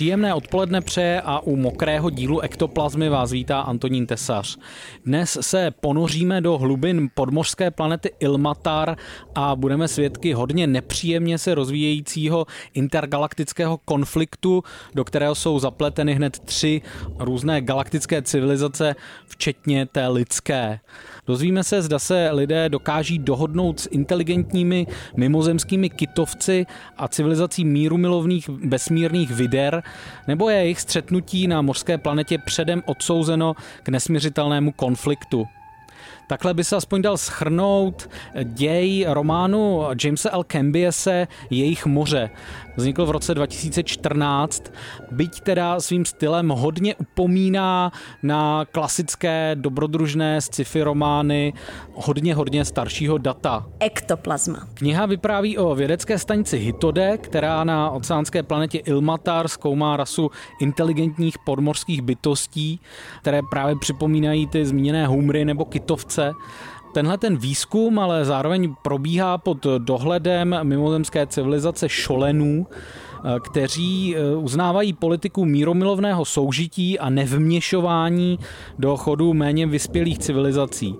[0.00, 4.58] Příjemné odpoledne přeje a u mokrého dílu Ektoplazmy vás vítá Antonín Tesař.
[5.04, 8.96] Dnes se ponoříme do hlubin podmořské planety Ilmatar
[9.34, 14.62] a budeme svědky hodně nepříjemně se rozvíjejícího intergalaktického konfliktu,
[14.94, 16.82] do kterého jsou zapleteny hned tři
[17.18, 18.96] různé galaktické civilizace,
[19.26, 20.80] včetně té lidské.
[21.30, 26.66] Dozvíme se, zda se lidé dokáží dohodnout s inteligentními mimozemskými kitovci
[26.96, 29.82] a civilizací míru milovných vesmírných vider,
[30.28, 35.46] nebo je jejich střetnutí na mořské planetě předem odsouzeno k nesměřitelnému konfliktu.
[36.26, 38.08] Takhle by se aspoň dal schrnout
[38.44, 40.44] děj románu Jamesa L.
[40.44, 42.30] Cambiese Jejich moře.
[42.76, 44.72] Vznikl v roce 2014,
[45.10, 51.52] byť teda svým stylem hodně upomíná na klasické dobrodružné sci-fi romány
[51.94, 53.66] hodně, hodně staršího data.
[53.80, 54.68] Ektoplazma.
[54.74, 60.30] Kniha vypráví o vědecké stanici Hitode, která na oceánské planetě Ilmatar zkoumá rasu
[60.60, 62.80] inteligentních podmořských bytostí,
[63.20, 66.32] které právě připomínají ty zmíněné humry nebo kytovce
[66.92, 72.66] Tenhle ten výzkum ale zároveň probíhá pod dohledem mimozemské civilizace šolenů,
[73.24, 78.38] Eh, kteří eh, uznávají politiku míromilovného soužití a nevměšování
[78.78, 80.94] do chodu méně vyspělých civilizací.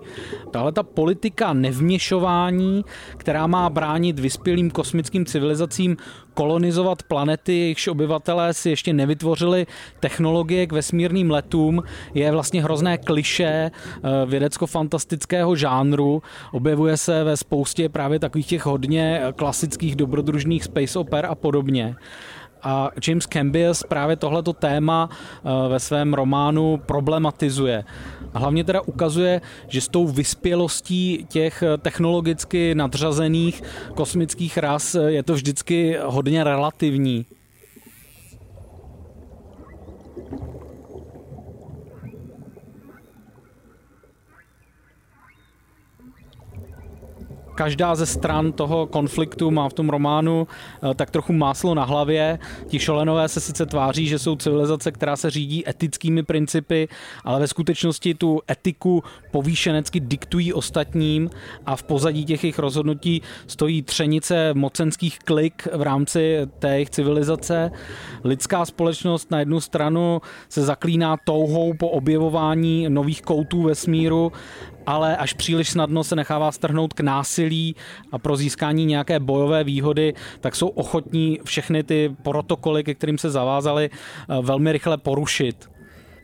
[0.51, 2.85] Tahle ta politika nevměšování,
[3.17, 5.97] která má bránit vyspělým kosmickým civilizacím
[6.35, 9.67] kolonizovat planety, jejichž obyvatelé si ještě nevytvořili
[10.01, 11.83] technologie k vesmírným letům,
[12.15, 16.23] je vlastně hrozné kliše eh, vědecko-fantastického žánru.
[16.53, 21.97] Objevuje se ve spoustě právě takových těch hodně klasických dobrodružných space oper a podobně.
[22.63, 27.85] A James Cambias právě tohleto téma eh, ve svém románu problematizuje.
[28.35, 33.63] A hlavně teda ukazuje, že s tou vyspělostí těch eh, technologicky nadřazených
[33.95, 37.27] kosmických ras eh, je to vždycky hodně relativní.
[47.61, 52.39] Každá ze stran toho konfliktu má v tom románu eh, tak trochu máslo na hlavě.
[52.67, 56.89] Ti šolenové se sice tváří, že jsou civilizace, která se řídí etickými principy,
[57.25, 61.31] ale ve skutečnosti tu etiku povýšenecky diktují ostatním
[61.67, 67.71] a v pozadí těch jejich rozhodnutí stojí třenice mocenských klik v rámci té jejich civilizace.
[68.25, 74.33] Lidská společnost na jednu stranu se zaklíná touhou po objevování nových koutů vesmíru
[74.87, 77.77] ale až příliš snadno se nechává strhnout k násilí
[78.13, 83.31] a pro získání nějaké bojové výhody, tak jsou ochotní všechny ty protokoly, ke kterým se
[83.31, 85.71] zavázali, eh, velmi rychle porušit.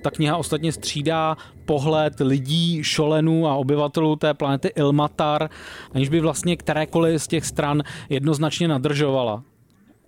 [0.03, 5.50] Ta kniha ostatně střídá pohled lidí, šolenů a obyvatelů té planety Ilmatar,
[5.95, 9.43] aniž by vlastně kterékoliv z těch stran jednoznačně nadržovala.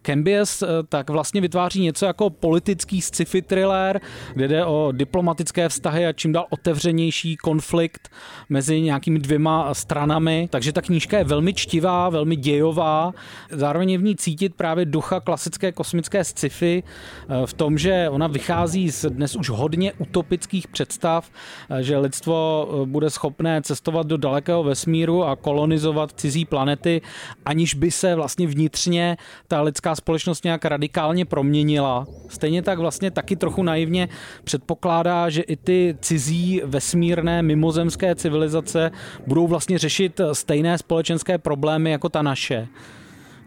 [0.08, 4.00] Cambias eh, tak vlastně vytváří něco jako politický sci-fi thriller,
[4.34, 8.08] kde jde o diplomatické vztahy a čím dál otevřenější konflikt
[8.48, 10.48] mezi nějakými dvěma stranami.
[10.50, 13.12] Takže ta knížka je velmi čtivá, velmi dějová.
[13.50, 18.26] Zároveň je v ní cítit právě ducha klasické kosmické sci-fi eh, v tom, že ona
[18.26, 21.30] vychází z dnes už hodně utopických představ,
[21.70, 27.00] eh, že lidstvo bude schopné cestovat do dalekého vesmíru a kolonizovat cizí planety,
[27.44, 29.16] aniž by se vlastně vnitřně
[29.48, 32.06] ta lidská společnost nějak radikálně proměnila.
[32.28, 34.08] Stejně tak vlastně taky trochu naivně
[34.44, 38.90] předpokládá, že i ty cizí vesmírné mimozemské civilizace
[39.26, 42.68] budou vlastně řešit stejné společenské problémy jako ta naše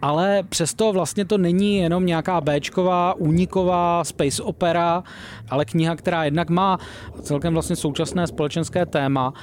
[0.01, 5.03] ale přesto vlastně to není jenom nějaká Bčková, úniková space opera,
[5.49, 6.77] ale kniha, která jednak má
[7.21, 9.33] celkem vlastně současné společenské téma,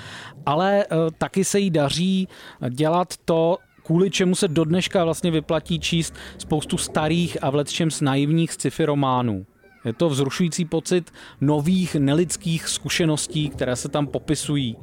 [0.46, 2.28] ale eh, taky se jí daří
[2.70, 7.54] dělat to, kvůli čemu se do dneška vlastně vyplatí číst spoustu starých a v
[7.90, 9.46] s naivních sci-fi románů.
[9.84, 14.76] Je to vzrušující pocit nových nelidských zkušeností, které se tam popisují.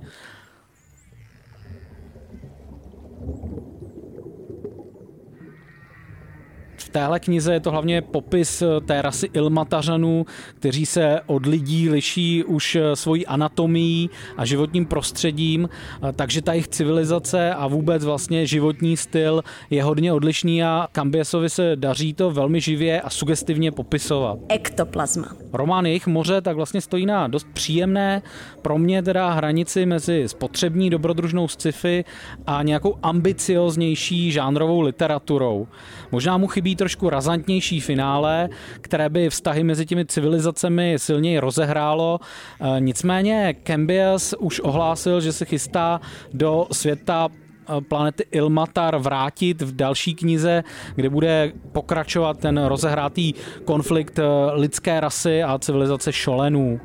[6.96, 10.26] Téhle knize je to hlavně popis té rasy Ilmatařanů,
[10.56, 15.70] kteří se od lidí liší už svojí anatomií a životním prostředím,
[16.16, 21.76] takže ta jejich civilizace a vůbec vlastně životní styl je hodně odlišný a Kambiesovi se
[21.76, 24.40] daří to velmi živě a sugestivně popisovat.
[24.50, 25.28] Ektoplazma.
[25.54, 28.22] Román Jejich moře tak vlastně stojí na dost příjemné,
[28.62, 32.06] pro mě teda hranici mezi spotřební dobrodružnou sci-fi
[32.48, 35.68] a nějakou ambicioznější žánrovou literaturou.
[36.12, 38.50] Možná mu chybí trošku razantnější finále,
[38.82, 42.20] které by vztahy mezi těmi civilizacemi silněji rozehrálo.
[42.20, 46.02] E, nicméně Cambias už ohlásil, že se chystá
[46.34, 50.64] do světa e, planety Ilmatar vrátit v další knize,
[50.96, 53.34] kde bude pokračovat ten rozehrátý
[53.66, 54.24] konflikt e,
[54.54, 56.80] lidské rasy a civilizace šolenů.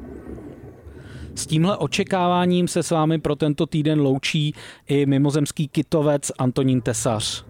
[1.35, 4.55] S tímhle očekáváním se s vámi pro tento týden loučí
[4.89, 7.50] i mimozemský kitovec Antonín Tesař.